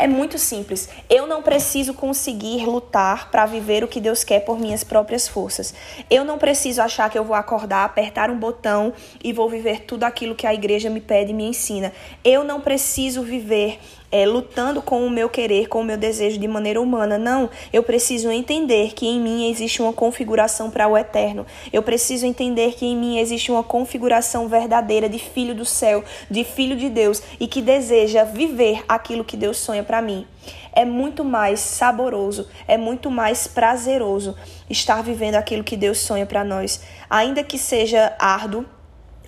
É 0.02 0.08
muito 0.08 0.38
simples. 0.38 0.88
Eu 1.10 1.28
não 1.28 1.42
preciso 1.42 1.94
conseguir 1.94 2.66
lutar 2.66 3.30
para 3.30 3.46
viver 3.46 3.84
o 3.84 3.88
que 3.88 4.00
Deus 4.00 4.24
quer 4.24 4.40
por 4.46 4.58
minhas 4.58 4.82
próprias 4.82 5.28
forças. 5.28 5.74
Eu 6.10 6.24
não 6.24 6.38
preciso 6.38 6.82
achar 6.82 7.10
que 7.10 7.20
eu 7.20 7.26
vou 7.26 7.36
acordar, 7.36 7.84
apertar 7.84 8.32
um 8.32 8.40
botão 8.40 8.94
e 9.22 9.34
vou 9.34 9.50
viver 9.50 9.82
tudo 9.82 10.06
aquilo 10.06 10.36
que 10.36 10.48
a 10.48 10.54
igreja 10.54 10.90
me 10.90 11.02
pede 11.02 11.32
e 11.32 11.34
me 11.34 11.44
ensina. 11.44 11.92
Eu 12.24 12.46
não 12.46 12.62
preciso 12.62 13.24
viver 13.24 13.78
é, 14.12 14.26
lutando 14.26 14.82
com 14.82 15.06
o 15.06 15.10
meu 15.10 15.30
querer, 15.30 15.68
com 15.68 15.82
o 15.82 15.84
meu 15.84 15.98
desejo 15.98 16.40
de 16.40 16.48
maneira 16.48 16.82
humana. 16.82 17.18
Não, 17.18 17.50
eu 17.72 17.84
preciso 17.84 18.32
entender 18.32 18.94
que 18.94 19.08
em 19.08 19.20
mim 19.20 19.50
existe 19.50 19.82
uma 19.82 19.94
configuração 19.94 20.70
para 20.70 20.88
o 20.88 20.98
eterno. 20.98 21.46
Eu 21.72 21.84
preciso 21.84 22.26
entender 22.26 22.74
que 22.74 22.86
em 22.86 22.96
mim 22.96 23.20
existe 23.20 23.52
uma 23.52 23.64
configuração 23.64 24.48
verdadeira 24.48 25.08
de 25.08 25.20
filho 25.20 25.54
do 25.54 25.66
céu, 25.66 26.04
de 26.30 26.44
filho 26.44 26.76
de 26.76 26.90
Deus 26.90 27.22
e 27.40 27.48
que 27.48 27.62
deseja 27.62 28.24
viver 28.24 28.84
aquilo 28.88 29.24
que 29.24 29.38
Deus 29.38 29.58
sonha 29.58 29.84
para 29.84 30.02
mim. 30.02 30.26
É 30.72 30.86
muito 30.86 31.24
mais 31.24 31.60
saboroso, 31.60 32.48
é 32.68 32.78
muito 32.78 33.12
mais 33.12 33.48
prazeroso 33.48 34.36
estar 34.70 35.02
vivendo 35.02 35.36
aquilo 35.36 35.64
que 35.64 35.76
Deus 35.76 36.00
sonha 36.00 36.26
para 36.26 36.44
nós, 36.44 36.82
ainda 37.10 37.44
que 37.44 37.58
seja 37.58 38.16
árduo 38.20 38.66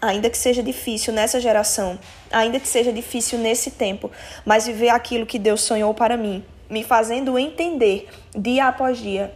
ainda 0.01 0.29
que 0.29 0.38
seja 0.38 0.63
difícil 0.63 1.13
nessa 1.13 1.39
geração, 1.39 2.00
ainda 2.31 2.60
que 2.60 2.67
seja 2.67 2.91
difícil 2.91 3.38
nesse 3.38 3.72
tempo, 3.72 4.10
mas 4.43 4.65
viver 4.65 4.89
aquilo 4.89 5.25
que 5.25 5.38
Deus 5.38 5.62
sonhou 5.62 5.93
para 5.93 6.17
mim, 6.17 6.43
me 6.70 6.84
fazendo 6.84 7.38
entender 7.38 8.10
dia 8.36 8.67
após 8.67 8.98
dia, 8.98 9.34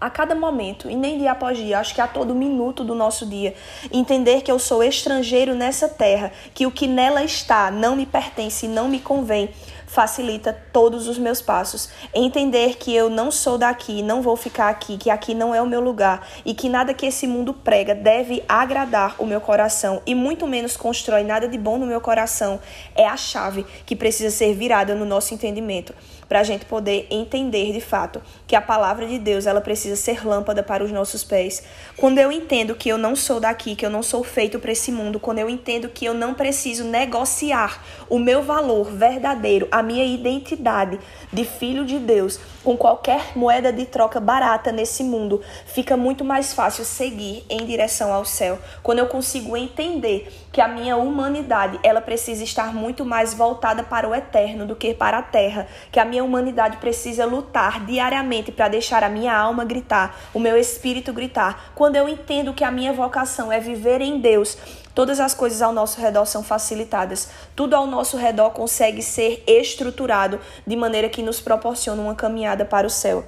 a 0.00 0.08
cada 0.08 0.34
momento, 0.34 0.88
e 0.88 0.96
nem 0.96 1.18
dia 1.18 1.32
após 1.32 1.58
dia, 1.58 1.78
acho 1.78 1.94
que 1.94 2.00
a 2.00 2.06
todo 2.06 2.34
minuto 2.34 2.82
do 2.82 2.94
nosso 2.94 3.26
dia, 3.26 3.54
entender 3.92 4.40
que 4.40 4.50
eu 4.50 4.58
sou 4.58 4.82
estrangeiro 4.82 5.54
nessa 5.54 5.88
terra, 5.88 6.32
que 6.54 6.66
o 6.66 6.70
que 6.70 6.86
nela 6.86 7.22
está 7.22 7.70
não 7.70 7.96
me 7.96 8.06
pertence 8.06 8.64
e 8.64 8.68
não 8.68 8.88
me 8.88 8.98
convém, 8.98 9.50
facilita 9.90 10.56
todos 10.72 11.08
os 11.08 11.18
meus 11.18 11.42
passos. 11.42 11.90
Entender 12.14 12.76
que 12.76 12.94
eu 12.94 13.10
não 13.10 13.30
sou 13.30 13.58
daqui, 13.58 14.02
não 14.02 14.22
vou 14.22 14.36
ficar 14.36 14.68
aqui, 14.68 14.96
que 14.96 15.10
aqui 15.10 15.34
não 15.34 15.52
é 15.52 15.60
o 15.60 15.66
meu 15.66 15.80
lugar 15.80 16.24
e 16.44 16.54
que 16.54 16.68
nada 16.68 16.94
que 16.94 17.06
esse 17.06 17.26
mundo 17.26 17.52
prega 17.52 17.92
deve 17.92 18.44
agradar 18.48 19.16
o 19.18 19.26
meu 19.26 19.40
coração 19.40 20.00
e 20.06 20.14
muito 20.14 20.46
menos 20.46 20.76
constrói 20.76 21.24
nada 21.24 21.48
de 21.48 21.58
bom 21.58 21.76
no 21.76 21.86
meu 21.86 22.00
coração 22.00 22.60
é 22.94 23.04
a 23.04 23.16
chave 23.16 23.66
que 23.84 23.96
precisa 23.96 24.30
ser 24.30 24.54
virada 24.54 24.94
no 24.94 25.04
nosso 25.04 25.34
entendimento 25.34 25.92
para 26.30 26.38
a 26.38 26.44
gente 26.44 26.64
poder 26.64 27.08
entender 27.10 27.72
de 27.72 27.80
fato 27.80 28.22
que 28.46 28.54
a 28.54 28.60
palavra 28.62 29.04
de 29.04 29.18
Deus 29.18 29.46
ela 29.46 29.60
precisa 29.60 29.96
ser 29.96 30.24
lâmpada 30.24 30.62
para 30.62 30.84
os 30.84 30.92
nossos 30.92 31.24
pés. 31.24 31.64
Quando 31.96 32.18
eu 32.18 32.30
entendo 32.30 32.76
que 32.76 32.88
eu 32.88 32.96
não 32.96 33.16
sou 33.16 33.40
daqui, 33.40 33.74
que 33.74 33.84
eu 33.84 33.90
não 33.90 34.00
sou 34.00 34.22
feito 34.22 34.60
para 34.60 34.70
esse 34.70 34.92
mundo, 34.92 35.18
quando 35.18 35.40
eu 35.40 35.50
entendo 35.50 35.88
que 35.88 36.04
eu 36.04 36.14
não 36.14 36.32
preciso 36.32 36.84
negociar 36.84 37.84
o 38.08 38.16
meu 38.16 38.44
valor 38.44 38.92
verdadeiro, 38.92 39.66
a 39.72 39.82
minha 39.82 40.04
identidade 40.04 41.00
de 41.32 41.44
filho 41.44 41.84
de 41.84 41.98
Deus 41.98 42.38
com 42.62 42.76
qualquer 42.76 43.36
moeda 43.36 43.72
de 43.72 43.84
troca 43.86 44.20
barata 44.20 44.70
nesse 44.70 45.02
mundo, 45.02 45.40
fica 45.66 45.96
muito 45.96 46.24
mais 46.24 46.52
fácil 46.52 46.84
seguir 46.84 47.44
em 47.50 47.66
direção 47.66 48.12
ao 48.12 48.24
céu. 48.24 48.56
Quando 48.84 49.00
eu 49.00 49.06
consigo 49.08 49.56
entender 49.56 50.32
que 50.52 50.60
a 50.60 50.68
minha 50.68 50.96
humanidade, 50.96 51.78
ela 51.82 52.00
precisa 52.00 52.42
estar 52.42 52.74
muito 52.74 53.04
mais 53.04 53.32
voltada 53.34 53.82
para 53.82 54.08
o 54.08 54.14
eterno 54.14 54.66
do 54.66 54.74
que 54.74 54.92
para 54.92 55.18
a 55.18 55.22
terra, 55.22 55.66
que 55.92 56.00
a 56.00 56.04
minha 56.04 56.24
humanidade 56.24 56.78
precisa 56.78 57.24
lutar 57.24 57.84
diariamente 57.84 58.50
para 58.50 58.68
deixar 58.68 59.04
a 59.04 59.08
minha 59.08 59.36
alma 59.36 59.64
gritar, 59.64 60.16
o 60.34 60.40
meu 60.40 60.56
espírito 60.56 61.12
gritar. 61.12 61.72
Quando 61.74 61.96
eu 61.96 62.08
entendo 62.08 62.52
que 62.52 62.64
a 62.64 62.70
minha 62.70 62.92
vocação 62.92 63.52
é 63.52 63.60
viver 63.60 64.00
em 64.00 64.18
Deus, 64.18 64.56
Todas 64.92 65.20
as 65.20 65.32
coisas 65.32 65.62
ao 65.62 65.72
nosso 65.72 66.00
redor 66.00 66.26
são 66.26 66.42
facilitadas. 66.42 67.28
Tudo 67.54 67.76
ao 67.76 67.86
nosso 67.86 68.16
redor 68.16 68.50
consegue 68.50 69.00
ser 69.02 69.42
estruturado 69.46 70.40
de 70.66 70.74
maneira 70.74 71.08
que 71.08 71.22
nos 71.22 71.40
proporciona 71.40 72.02
uma 72.02 72.14
caminhada 72.14 72.64
para 72.64 72.86
o 72.86 72.90
céu. 72.90 73.24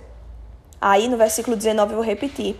Aí 0.80 1.06
no 1.06 1.16
versículo 1.16 1.56
19 1.56 1.92
eu 1.92 1.96
vou 1.96 2.04
repetir. 2.04 2.56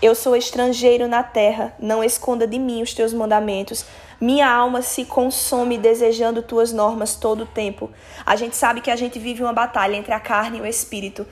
Eu 0.00 0.14
sou 0.14 0.36
estrangeiro 0.36 1.08
na 1.08 1.24
terra, 1.24 1.74
não 1.76 2.04
esconda 2.04 2.46
de 2.46 2.56
mim 2.56 2.82
os 2.82 2.94
teus 2.94 3.12
mandamentos. 3.12 3.84
Minha 4.20 4.48
alma 4.48 4.80
se 4.80 5.04
consome 5.04 5.76
desejando 5.76 6.40
tuas 6.40 6.72
normas 6.72 7.16
todo 7.16 7.42
o 7.42 7.46
tempo. 7.46 7.90
A 8.24 8.36
gente 8.36 8.54
sabe 8.54 8.80
que 8.80 8.92
a 8.92 8.96
gente 8.96 9.18
vive 9.18 9.42
uma 9.42 9.52
batalha 9.52 9.96
entre 9.96 10.12
a 10.12 10.20
carne 10.20 10.58
e 10.58 10.60
o 10.60 10.66
espírito. 10.66 11.26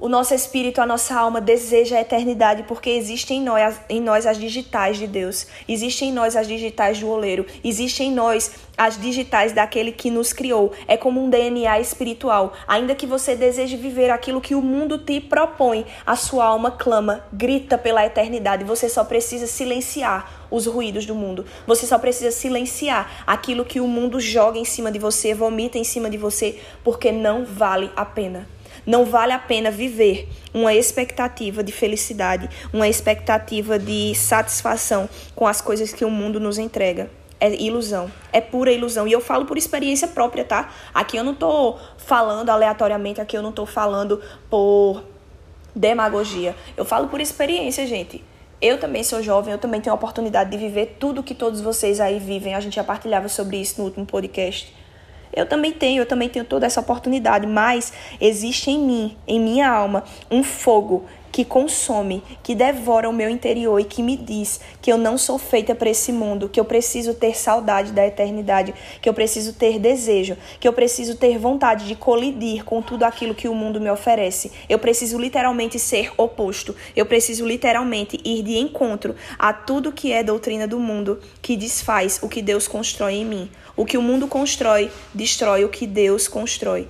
O 0.00 0.08
nosso 0.08 0.32
espírito, 0.32 0.80
a 0.80 0.86
nossa 0.86 1.14
alma 1.14 1.42
deseja 1.42 1.98
a 1.98 2.00
eternidade 2.00 2.62
porque 2.62 2.88
existem 2.88 3.36
em 3.36 3.44
nós, 3.44 3.78
em 3.86 4.00
nós 4.00 4.24
as 4.24 4.38
digitais 4.38 4.96
de 4.96 5.06
Deus, 5.06 5.46
existem 5.68 6.08
em 6.08 6.12
nós 6.12 6.36
as 6.36 6.48
digitais 6.48 6.98
do 6.98 7.06
oleiro, 7.06 7.44
existem 7.62 8.08
em 8.08 8.14
nós 8.14 8.50
as 8.78 8.98
digitais 8.98 9.52
daquele 9.52 9.92
que 9.92 10.10
nos 10.10 10.32
criou. 10.32 10.72
É 10.88 10.96
como 10.96 11.22
um 11.22 11.28
DNA 11.28 11.80
espiritual. 11.80 12.54
Ainda 12.66 12.94
que 12.94 13.06
você 13.06 13.36
deseje 13.36 13.76
viver 13.76 14.08
aquilo 14.08 14.40
que 14.40 14.54
o 14.54 14.62
mundo 14.62 14.96
te 14.96 15.20
propõe, 15.20 15.84
a 16.06 16.16
sua 16.16 16.46
alma 16.46 16.70
clama, 16.70 17.22
grita 17.30 17.76
pela 17.76 18.06
eternidade. 18.06 18.64
Você 18.64 18.88
só 18.88 19.04
precisa 19.04 19.46
silenciar 19.46 20.46
os 20.50 20.64
ruídos 20.64 21.04
do 21.04 21.14
mundo. 21.14 21.44
Você 21.66 21.86
só 21.86 21.98
precisa 21.98 22.30
silenciar 22.30 23.22
aquilo 23.26 23.66
que 23.66 23.80
o 23.80 23.86
mundo 23.86 24.18
joga 24.18 24.58
em 24.58 24.64
cima 24.64 24.90
de 24.90 24.98
você, 24.98 25.34
vomita 25.34 25.76
em 25.76 25.84
cima 25.84 26.08
de 26.08 26.16
você, 26.16 26.58
porque 26.82 27.12
não 27.12 27.44
vale 27.44 27.90
a 27.94 28.06
pena. 28.06 28.48
Não 28.86 29.04
vale 29.04 29.32
a 29.32 29.38
pena 29.38 29.70
viver 29.70 30.28
uma 30.52 30.74
expectativa 30.74 31.62
de 31.62 31.72
felicidade, 31.72 32.48
uma 32.72 32.88
expectativa 32.88 33.78
de 33.78 34.14
satisfação 34.14 35.08
com 35.34 35.46
as 35.46 35.60
coisas 35.60 35.92
que 35.92 36.04
o 36.04 36.10
mundo 36.10 36.40
nos 36.40 36.58
entrega. 36.58 37.10
É 37.38 37.50
ilusão, 37.54 38.10
é 38.32 38.40
pura 38.40 38.70
ilusão. 38.70 39.08
E 39.08 39.12
eu 39.12 39.20
falo 39.20 39.46
por 39.46 39.56
experiência 39.56 40.06
própria, 40.06 40.44
tá? 40.44 40.70
Aqui 40.92 41.16
eu 41.16 41.24
não 41.24 41.34
tô 41.34 41.78
falando 41.96 42.50
aleatoriamente, 42.50 43.20
aqui 43.20 43.36
eu 43.36 43.42
não 43.42 43.52
tô 43.52 43.64
falando 43.64 44.20
por 44.50 45.02
demagogia. 45.74 46.54
Eu 46.76 46.84
falo 46.84 47.08
por 47.08 47.20
experiência, 47.20 47.86
gente. 47.86 48.22
Eu 48.60 48.78
também 48.78 49.02
sou 49.02 49.22
jovem, 49.22 49.52
eu 49.52 49.58
também 49.58 49.80
tenho 49.80 49.94
a 49.94 49.96
oportunidade 49.96 50.50
de 50.50 50.58
viver 50.58 50.96
tudo 50.98 51.22
que 51.22 51.34
todos 51.34 51.62
vocês 51.62 51.98
aí 51.98 52.18
vivem. 52.18 52.54
A 52.54 52.60
gente 52.60 52.76
já 52.76 52.84
partilhava 52.84 53.26
sobre 53.26 53.56
isso 53.56 53.80
no 53.80 53.86
último 53.86 54.04
podcast. 54.04 54.74
Eu 55.32 55.46
também 55.46 55.72
tenho, 55.72 56.02
eu 56.02 56.06
também 56.06 56.28
tenho 56.28 56.44
toda 56.44 56.66
essa 56.66 56.80
oportunidade, 56.80 57.46
mas 57.46 57.92
existe 58.20 58.70
em 58.70 58.78
mim, 58.78 59.16
em 59.26 59.38
minha 59.40 59.68
alma, 59.68 60.04
um 60.30 60.42
fogo 60.42 61.04
que 61.32 61.44
consome, 61.44 62.22
que 62.42 62.54
devora 62.54 63.08
o 63.08 63.12
meu 63.12 63.28
interior 63.30 63.78
e 63.78 63.84
que 63.84 64.02
me 64.02 64.16
diz 64.16 64.60
que 64.80 64.90
eu 64.90 64.98
não 64.98 65.16
sou 65.16 65.38
feita 65.38 65.74
para 65.74 65.90
esse 65.90 66.12
mundo, 66.12 66.48
que 66.48 66.58
eu 66.58 66.64
preciso 66.64 67.14
ter 67.14 67.36
saudade 67.36 67.92
da 67.92 68.06
eternidade, 68.06 68.74
que 69.00 69.08
eu 69.08 69.14
preciso 69.14 69.52
ter 69.52 69.78
desejo, 69.78 70.36
que 70.58 70.66
eu 70.66 70.72
preciso 70.72 71.16
ter 71.16 71.38
vontade 71.38 71.86
de 71.86 71.94
colidir 71.94 72.64
com 72.64 72.82
tudo 72.82 73.04
aquilo 73.04 73.34
que 73.34 73.48
o 73.48 73.54
mundo 73.54 73.80
me 73.80 73.90
oferece. 73.90 74.50
Eu 74.68 74.78
preciso 74.78 75.18
literalmente 75.18 75.78
ser 75.78 76.12
oposto. 76.16 76.74
Eu 76.96 77.06
preciso 77.06 77.46
literalmente 77.46 78.18
ir 78.24 78.42
de 78.42 78.58
encontro 78.58 79.14
a 79.38 79.52
tudo 79.52 79.92
que 79.92 80.12
é 80.12 80.22
doutrina 80.22 80.66
do 80.66 80.80
mundo, 80.80 81.20
que 81.40 81.56
desfaz 81.56 82.18
o 82.22 82.28
que 82.28 82.42
Deus 82.42 82.66
constrói 82.66 83.14
em 83.14 83.24
mim. 83.24 83.50
O 83.80 83.86
que 83.86 83.96
o 83.96 84.02
mundo 84.02 84.28
constrói, 84.28 84.92
destrói 85.14 85.64
o 85.64 85.70
que 85.70 85.86
Deus 85.86 86.28
constrói. 86.28 86.86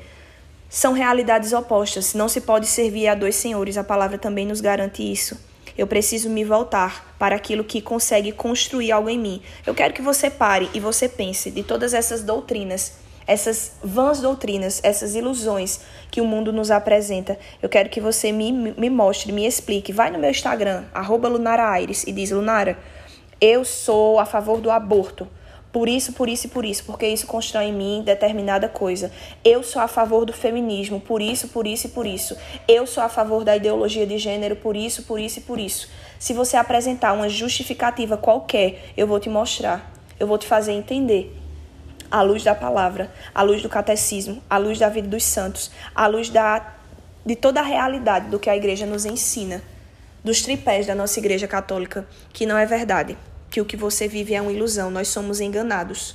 São 0.68 0.92
realidades 0.92 1.52
opostas. 1.52 2.14
Não 2.14 2.28
se 2.28 2.40
pode 2.40 2.66
servir 2.66 3.06
a 3.06 3.14
dois 3.14 3.37
senhores. 3.37 3.78
A 3.78 3.85
palavra 3.85 4.18
também 4.18 4.44
nos 4.44 4.61
garante 4.61 5.00
isso. 5.00 5.40
Eu 5.78 5.87
preciso 5.87 6.28
me 6.28 6.42
voltar 6.42 7.14
para 7.16 7.37
aquilo 7.37 7.62
que 7.62 7.80
consegue 7.80 8.32
construir 8.32 8.90
algo 8.90 9.09
em 9.09 9.20
mim. 9.20 9.40
Eu 9.64 9.73
quero 9.73 9.94
que 9.94 10.02
você 10.02 10.28
pare 10.28 10.68
e 10.75 10.80
você 10.80 11.09
pense 11.09 11.52
de 11.52 11.62
todas 11.62 11.94
essas 11.94 12.25
doutrinas, 12.25 12.94
essas 13.25 13.70
vãs 13.85 14.20
doutrinas, 14.20 14.80
essas 14.82 15.14
ilusões 15.14 15.82
que 16.11 16.20
o 16.20 16.26
mundo 16.26 16.52
nos 16.52 16.73
apresenta. 16.73 17.38
Eu 17.62 17.68
quero 17.68 17.88
que 17.88 18.00
você 18.00 18.32
me, 18.32 18.50
me 18.50 18.90
mostre, 18.90 19.30
me 19.30 19.47
explique. 19.47 19.92
Vai 19.92 20.11
no 20.11 20.18
meu 20.18 20.30
Instagram, 20.30 20.87
arroba 20.92 21.28
Lunara 21.28 21.70
Aires, 21.70 22.02
e 22.04 22.11
diz, 22.11 22.32
Lunara, 22.32 22.76
eu 23.40 23.64
sou 23.64 24.18
a 24.18 24.26
favor 24.26 24.61
do 24.61 24.73
aborto 24.73 25.28
por 25.73 25.89
isso, 25.89 26.12
por 26.12 26.29
isso 26.29 26.47
e 26.47 26.50
por 26.50 26.65
isso, 26.65 26.85
porque 26.85 27.07
isso 27.07 27.29
constrói 27.29 27.67
em 27.67 27.73
mim 27.73 28.03
determinada 28.05 28.69
coisa. 28.69 29.12
Eu 29.45 29.62
sou 29.62 29.81
a 29.81 29.87
favor 29.87 30.25
do 30.25 30.33
feminismo, 30.33 31.00
por 31.00 31.23
isso, 31.23 31.47
por 31.49 31.65
isso 31.65 31.87
e 31.87 31.91
por 31.91 32.07
isso. 32.07 32.37
Eu 32.67 32.89
sou 32.89 33.03
a 33.03 33.09
favor 33.09 33.45
da 33.45 33.55
ideologia 33.55 34.05
de 34.05 34.19
gênero, 34.19 34.57
por 34.57 34.75
isso, 34.75 35.05
por 35.05 35.21
isso 35.21 35.39
e 35.39 35.43
por 35.43 35.61
isso. 35.61 35.89
Se 36.19 36.33
você 36.33 36.57
apresentar 36.57 37.12
uma 37.12 37.29
justificativa 37.29 38.17
qualquer, 38.17 38.91
eu 38.97 39.07
vou 39.07 39.21
te 39.21 39.29
mostrar, 39.29 39.93
eu 40.19 40.27
vou 40.27 40.39
te 40.39 40.47
fazer 40.47 40.73
entender. 40.73 41.37
À 42.11 42.23
luz 42.23 42.43
da 42.43 42.57
palavra, 42.57 43.12
à 43.33 43.41
luz 43.43 43.62
do 43.62 43.69
catecismo, 43.69 44.43
à 44.50 44.59
luz 44.59 44.77
da 44.77 44.89
vida 44.89 45.07
dos 45.07 45.23
santos, 45.23 45.71
à 45.95 46.09
luz 46.09 46.29
da, 46.29 46.75
de 47.25 47.37
toda 47.37 47.61
a 47.61 47.62
realidade 47.62 48.29
do 48.29 48.41
que 48.41 48.50
a 48.50 48.57
igreja 48.57 48.85
nos 48.87 49.05
ensina, 49.05 49.62
dos 50.25 50.43
tripés 50.43 50.85
da 50.89 50.97
nossa 50.97 51.21
igreja 51.21 51.47
católica, 51.47 52.05
que 52.33 52.45
não 52.45 52.59
é 52.59 52.67
verdade 52.67 53.17
que 53.50 53.61
o 53.61 53.64
que 53.64 53.76
você 53.76 54.07
vive 54.07 54.35
é 54.35 54.40
uma 54.40 54.52
ilusão, 54.52 54.90
nós 54.90 55.09
somos 55.09 55.40
enganados 55.40 56.14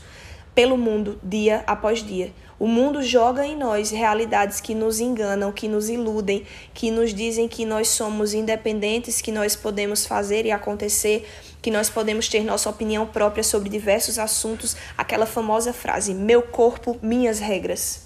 pelo 0.55 0.77
mundo 0.77 1.19
dia 1.21 1.63
após 1.67 2.01
dia. 2.01 2.33
O 2.57 2.67
mundo 2.67 3.03
joga 3.03 3.45
em 3.45 3.57
nós 3.57 3.91
realidades 3.91 4.61
que 4.61 4.73
nos 4.73 5.01
enganam, 5.01 5.51
que 5.51 5.67
nos 5.67 5.89
iludem, 5.89 6.45
que 6.73 6.89
nos 6.89 7.13
dizem 7.13 7.49
que 7.49 7.65
nós 7.65 7.89
somos 7.89 8.33
independentes, 8.33 9.19
que 9.19 9.31
nós 9.31 9.57
podemos 9.57 10.05
fazer 10.05 10.45
e 10.45 10.51
acontecer, 10.51 11.27
que 11.61 11.69
nós 11.69 11.89
podemos 11.89 12.29
ter 12.29 12.45
nossa 12.45 12.69
opinião 12.69 13.05
própria 13.05 13.43
sobre 13.43 13.67
diversos 13.67 14.17
assuntos. 14.17 14.77
Aquela 14.97 15.25
famosa 15.25 15.73
frase: 15.73 16.13
meu 16.13 16.41
corpo, 16.41 16.97
minhas 17.01 17.39
regras. 17.39 18.05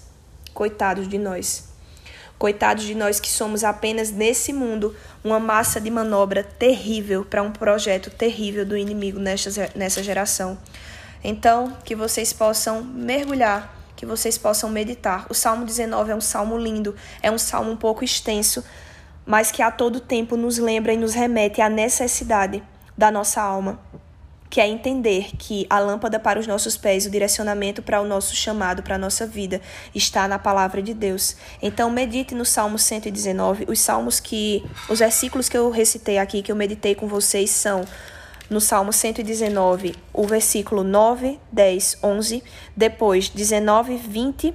Coitados 0.52 1.08
de 1.08 1.16
nós. 1.16 1.69
Coitados 2.40 2.84
de 2.84 2.94
nós 2.94 3.20
que 3.20 3.28
somos 3.28 3.62
apenas 3.62 4.10
nesse 4.10 4.50
mundo 4.50 4.96
uma 5.22 5.38
massa 5.38 5.78
de 5.78 5.90
manobra 5.90 6.42
terrível 6.42 7.22
para 7.22 7.42
um 7.42 7.52
projeto 7.52 8.08
terrível 8.08 8.64
do 8.64 8.78
inimigo 8.78 9.20
nessa, 9.20 10.02
geração. 10.02 10.56
Então, 11.22 11.76
que 11.84 11.94
vocês 11.94 12.32
possam 12.32 12.82
mergulhar, 12.82 13.70
que 13.94 14.06
vocês 14.06 14.38
possam 14.38 14.70
meditar. 14.70 15.26
O 15.28 15.34
Salmo 15.34 15.66
19 15.66 16.12
é 16.12 16.16
um 16.16 16.20
salmo 16.22 16.56
lindo, 16.56 16.96
é 17.20 17.30
um 17.30 17.36
salmo 17.36 17.72
um 17.72 17.76
pouco 17.76 18.02
extenso, 18.02 18.64
mas 19.26 19.50
que 19.50 19.60
a 19.60 19.70
todo 19.70 20.00
tempo 20.00 20.34
nos 20.34 20.56
lembra 20.56 20.94
e 20.94 20.96
nos 20.96 21.12
remete 21.12 21.60
à 21.60 21.68
necessidade 21.68 22.62
da 22.96 23.10
nossa 23.10 23.42
alma 23.42 23.78
que 24.50 24.60
é 24.60 24.66
entender 24.66 25.30
que 25.38 25.64
a 25.70 25.78
lâmpada 25.78 26.18
para 26.18 26.40
os 26.40 26.46
nossos 26.46 26.76
pés, 26.76 27.06
o 27.06 27.10
direcionamento 27.10 27.80
para 27.80 28.02
o 28.02 28.06
nosso 28.06 28.34
chamado, 28.34 28.82
para 28.82 28.96
a 28.96 28.98
nossa 28.98 29.24
vida, 29.24 29.60
está 29.94 30.26
na 30.26 30.40
palavra 30.40 30.82
de 30.82 30.92
Deus. 30.92 31.36
Então, 31.62 31.88
medite 31.88 32.34
no 32.34 32.44
Salmo 32.44 32.76
119. 32.76 33.66
Os 33.68 33.78
salmos 33.78 34.18
que. 34.18 34.64
Os 34.88 34.98
versículos 34.98 35.48
que 35.48 35.56
eu 35.56 35.70
recitei 35.70 36.18
aqui, 36.18 36.42
que 36.42 36.50
eu 36.50 36.56
meditei 36.56 36.96
com 36.96 37.06
vocês, 37.06 37.50
são 37.50 37.84
no 38.50 38.60
Salmo 38.60 38.92
119, 38.92 39.94
o 40.12 40.26
versículo 40.26 40.82
9, 40.82 41.38
10, 41.52 41.98
11, 42.02 42.42
depois 42.76 43.28
19, 43.28 43.96
20 43.96 44.52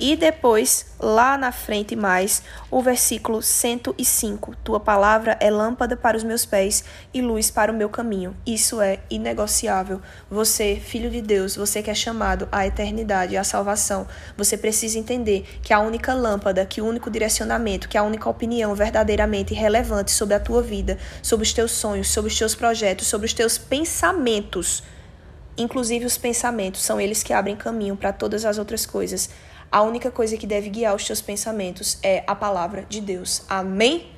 e 0.00 0.14
depois, 0.14 0.86
lá 1.00 1.36
na 1.36 1.50
frente 1.50 1.96
mais, 1.96 2.42
o 2.70 2.80
versículo 2.80 3.42
105. 3.42 4.54
Tua 4.62 4.78
palavra 4.78 5.36
é 5.40 5.50
lâmpada 5.50 5.96
para 5.96 6.16
os 6.16 6.22
meus 6.22 6.46
pés 6.46 6.84
e 7.12 7.20
luz 7.20 7.50
para 7.50 7.72
o 7.72 7.74
meu 7.74 7.88
caminho. 7.88 8.36
Isso 8.46 8.80
é 8.80 9.00
inegociável. 9.10 10.00
Você, 10.30 10.76
filho 10.76 11.10
de 11.10 11.20
Deus, 11.20 11.56
você 11.56 11.82
que 11.82 11.90
é 11.90 11.94
chamado 11.94 12.48
à 12.52 12.64
eternidade, 12.64 13.36
à 13.36 13.42
salvação, 13.42 14.06
você 14.36 14.56
precisa 14.56 14.98
entender 14.98 15.44
que 15.62 15.72
a 15.72 15.80
única 15.80 16.14
lâmpada, 16.14 16.64
que 16.64 16.80
o 16.80 16.86
único 16.86 17.10
direcionamento, 17.10 17.88
que 17.88 17.98
a 17.98 18.02
única 18.04 18.30
opinião 18.30 18.76
verdadeiramente 18.76 19.52
relevante 19.52 20.12
sobre 20.12 20.34
a 20.34 20.40
tua 20.40 20.62
vida, 20.62 20.96
sobre 21.20 21.44
os 21.44 21.52
teus 21.52 21.72
sonhos, 21.72 22.08
sobre 22.08 22.30
os 22.30 22.38
teus 22.38 22.54
projetos, 22.54 23.08
sobre 23.08 23.26
os 23.26 23.32
teus 23.32 23.58
pensamentos, 23.58 24.84
inclusive 25.56 26.06
os 26.06 26.16
pensamentos, 26.16 26.82
são 26.82 27.00
eles 27.00 27.22
que 27.22 27.32
abrem 27.32 27.56
caminho 27.56 27.96
para 27.96 28.12
todas 28.12 28.44
as 28.44 28.58
outras 28.58 28.86
coisas. 28.86 29.28
A 29.70 29.82
única 29.82 30.10
coisa 30.10 30.36
que 30.36 30.46
deve 30.46 30.70
guiar 30.70 30.94
os 30.94 31.04
teus 31.04 31.20
pensamentos 31.20 31.98
é 32.02 32.24
a 32.26 32.34
palavra 32.34 32.86
de 32.88 33.00
Deus. 33.00 33.42
Amém? 33.48 34.10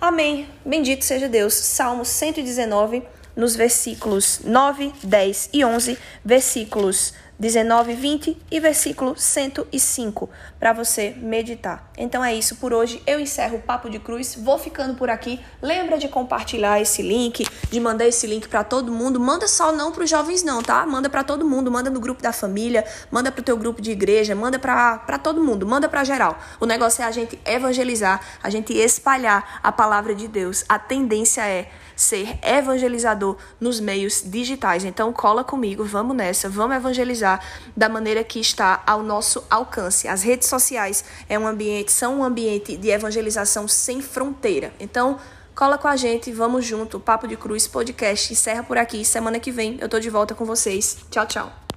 Amém. 0.00 0.48
Bendito 0.64 1.04
seja 1.04 1.28
Deus. 1.28 1.52
Salmo 1.52 2.04
119, 2.04 3.02
nos 3.36 3.54
versículos 3.54 4.40
9, 4.44 4.92
10 5.02 5.50
e 5.52 5.64
11, 5.64 5.98
versículos 6.24 7.12
19, 7.38 7.94
20 7.94 8.36
e 8.50 8.58
versículo 8.58 9.14
105 9.16 10.28
para 10.58 10.72
você 10.72 11.14
meditar. 11.16 11.88
Então 11.96 12.24
é 12.24 12.34
isso 12.34 12.56
por 12.56 12.72
hoje. 12.72 13.00
Eu 13.06 13.20
encerro 13.20 13.58
o 13.58 13.62
Papo 13.62 13.88
de 13.88 14.00
Cruz. 14.00 14.34
Vou 14.34 14.58
ficando 14.58 14.94
por 14.94 15.08
aqui. 15.08 15.40
Lembra 15.62 15.98
de 15.98 16.08
compartilhar 16.08 16.80
esse 16.80 17.00
link, 17.00 17.46
de 17.70 17.80
mandar 17.80 18.06
esse 18.06 18.26
link 18.26 18.48
para 18.48 18.64
todo 18.64 18.90
mundo. 18.90 19.20
Manda 19.20 19.46
só 19.46 19.70
não 19.70 19.92
para 19.92 20.02
os 20.02 20.10
jovens 20.10 20.42
não, 20.42 20.62
tá? 20.62 20.84
Manda 20.84 21.08
para 21.08 21.22
todo 21.22 21.44
mundo, 21.44 21.70
manda 21.70 21.88
no 21.88 22.00
grupo 22.00 22.20
da 22.20 22.32
família, 22.32 22.84
manda 23.10 23.30
para 23.30 23.40
o 23.40 23.44
teu 23.44 23.56
grupo 23.56 23.80
de 23.80 23.92
igreja, 23.92 24.34
manda 24.34 24.58
para 24.58 25.18
todo 25.18 25.42
mundo, 25.42 25.64
manda 25.64 25.88
para 25.88 26.02
geral. 26.02 26.38
O 26.58 26.66
negócio 26.66 27.02
é 27.02 27.04
a 27.04 27.10
gente 27.12 27.38
evangelizar, 27.44 28.20
a 28.42 28.50
gente 28.50 28.72
espalhar 28.72 29.60
a 29.62 29.70
palavra 29.70 30.12
de 30.12 30.26
Deus. 30.26 30.64
A 30.68 30.78
tendência 30.78 31.46
é 31.46 31.70
ser 32.00 32.38
evangelizador 32.42 33.36
nos 33.60 33.80
meios 33.80 34.22
digitais. 34.24 34.84
Então 34.84 35.12
cola 35.12 35.42
comigo, 35.42 35.84
vamos 35.84 36.16
nessa, 36.16 36.48
vamos 36.48 36.76
evangelizar 36.76 37.44
da 37.76 37.88
maneira 37.88 38.22
que 38.24 38.40
está 38.40 38.82
ao 38.86 39.02
nosso 39.02 39.44
alcance. 39.50 40.08
As 40.08 40.22
redes 40.22 40.48
sociais 40.48 41.04
é 41.28 41.38
um 41.38 41.46
ambiente, 41.46 41.92
são 41.92 42.20
um 42.20 42.24
ambiente 42.24 42.76
de 42.76 42.88
evangelização 42.88 43.66
sem 43.66 44.00
fronteira. 44.00 44.72
Então 44.78 45.18
cola 45.54 45.76
com 45.76 45.88
a 45.88 45.96
gente, 45.96 46.32
vamos 46.32 46.64
junto. 46.64 47.00
Papo 47.00 47.26
de 47.26 47.36
Cruz 47.36 47.66
podcast 47.66 48.32
encerra 48.32 48.62
por 48.62 48.78
aqui. 48.78 49.04
Semana 49.04 49.40
que 49.40 49.50
vem 49.50 49.76
eu 49.80 49.88
tô 49.88 49.98
de 49.98 50.10
volta 50.10 50.34
com 50.34 50.44
vocês. 50.44 50.98
Tchau, 51.10 51.26
tchau. 51.26 51.67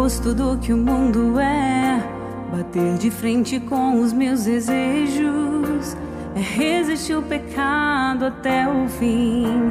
Oposto 0.00 0.34
do 0.34 0.56
que 0.56 0.72
o 0.72 0.78
mundo 0.78 1.38
é. 1.38 2.02
Bater 2.50 2.96
de 2.96 3.10
frente 3.10 3.60
com 3.60 4.00
os 4.00 4.14
meus 4.14 4.44
desejos. 4.44 5.94
É 6.34 6.40
resistir 6.40 7.14
o 7.14 7.22
pecado 7.22 8.24
até 8.26 8.66
o 8.66 8.88
fim. 8.88 9.70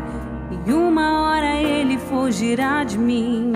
E 0.68 0.72
uma 0.72 1.24
hora 1.24 1.56
ele 1.56 1.98
fugirá 1.98 2.84
de 2.84 2.98
mim. 2.98 3.54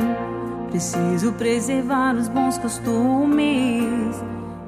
Preciso 0.71 1.33
preservar 1.33 2.15
os 2.15 2.27
bons 2.27 2.57
costumes. 2.57 4.23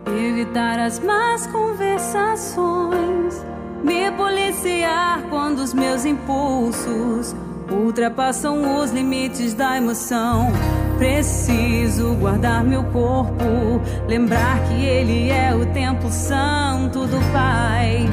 Evitar 0.06 0.78
as 0.78 1.00
más 1.00 1.48
conversações. 1.48 3.44
Me 3.84 4.12
policiar 4.12 5.24
quando 5.32 5.60
os 5.60 5.74
meus 5.74 6.06
impulsos 6.06 7.36
ultrapassam 7.72 8.80
os 8.80 8.92
limites 8.92 9.56
da 9.56 9.76
emoção. 9.78 10.52
Preciso 10.98 12.16
guardar 12.16 12.64
meu 12.64 12.84
corpo, 12.86 13.82
lembrar 14.08 14.62
que 14.64 14.86
Ele 14.86 15.30
é 15.30 15.54
o 15.54 15.66
templo 15.68 16.10
santo 16.10 17.06
do 17.06 17.20
Pai. 17.34 18.10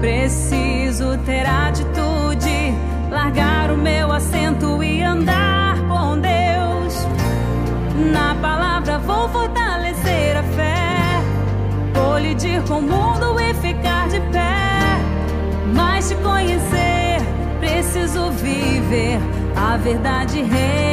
Preciso 0.00 1.16
ter 1.24 1.46
atitude, 1.46 2.74
largar 3.10 3.70
o 3.70 3.76
meu 3.78 4.12
assento 4.12 4.82
e 4.82 5.02
andar 5.02 5.78
com 5.88 6.18
Deus. 6.20 7.06
Na 8.12 8.34
palavra 8.34 8.98
vou 8.98 9.28
fortalecer 9.30 10.36
a 10.36 10.42
fé, 10.42 11.22
colidir 11.94 12.62
com 12.64 12.80
o 12.80 12.82
mundo 12.82 13.40
e 13.40 13.54
ficar 13.54 14.08
de 14.08 14.20
pé. 14.20 15.00
Mas 15.74 16.10
te 16.10 16.14
conhecer, 16.16 17.18
preciso 17.60 18.30
viver 18.32 19.18
a 19.56 19.78
verdade 19.78 20.42
revelada. 20.42 20.85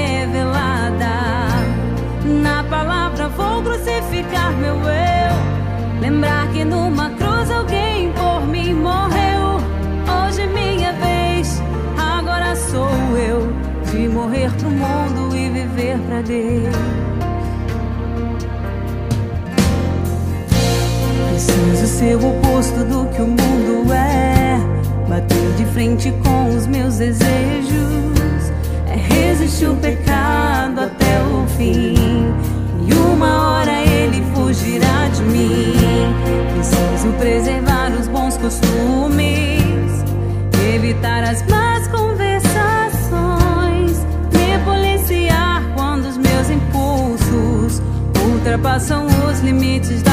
Numa 6.65 7.09
cruz 7.11 7.51
alguém 7.51 8.11
por 8.13 8.47
mim 8.47 8.73
morreu. 8.73 9.57
Hoje 10.07 10.47
minha 10.47 10.93
vez, 10.93 11.61
agora 11.97 12.55
sou 12.55 12.89
eu. 13.17 13.53
De 13.91 14.07
morrer 14.07 14.49
pro 14.53 14.69
mundo 14.69 15.35
e 15.35 15.49
viver 15.49 15.99
pra 16.07 16.21
Deus. 16.21 16.73
Preciso 21.29 21.87
ser 21.87 22.15
o 22.15 22.29
oposto 22.29 22.83
do 22.85 23.07
que 23.09 23.21
o 23.21 23.27
mundo 23.27 23.93
é. 23.93 24.57
Bater 25.07 25.53
de 25.57 25.65
frente 25.65 26.11
com 26.23 26.55
os 26.55 26.65
meus 26.65 26.97
desejos 26.97 28.13
resiste 29.09 29.65
o 29.65 29.75
pecado 29.75 30.81
até 30.81 31.21
o 31.21 31.47
fim. 31.57 32.33
E 32.87 32.93
uma 32.93 33.59
hora 33.59 33.82
ele 34.13 34.23
fugirá 34.35 35.07
de 35.09 35.23
mim. 35.23 35.73
Preciso 36.53 37.11
preservar 37.17 37.91
os 37.99 38.07
bons 38.07 38.37
costumes, 38.37 39.91
evitar 40.73 41.23
as 41.23 41.43
más 41.47 41.87
conversações, 41.87 44.05
me 44.33 44.59
policiar 44.63 45.63
quando 45.75 46.05
os 46.05 46.17
meus 46.17 46.49
impulsos 46.49 47.81
ultrapassam 48.23 49.07
os 49.29 49.39
limites 49.39 50.03
da 50.03 50.12